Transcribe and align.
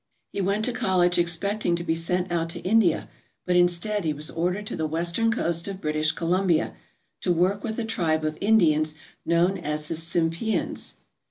He 0.33 0.41
went 0.41 0.65
to 0.65 0.73
college 0.73 1.19
expecting 1.19 1.75
to 1.75 1.83
be 1.83 1.93
sent 1.93 2.31
out 2.31 2.49
to 2.49 2.59
India, 2.61 3.07
but 3.45 3.55
instead 3.55 4.03
he 4.03 4.13
was 4.13 4.31
ordered 4.31 4.65
to 4.65 4.75
the 4.75 4.87
western 4.87 5.31
coast 5.31 5.67
of 5.67 5.79
British 5.79 6.11
Columbia 6.11 6.73
to 7.21 7.31
work 7.31 7.63
with 7.63 7.77
a 7.77 7.85
tribe 7.85 8.25
of 8.25 8.35
Indians 8.41 8.95
known 9.27 9.59
as 9.59 9.87
the 9.89 9.93
Tsimpeans. 9.93 10.93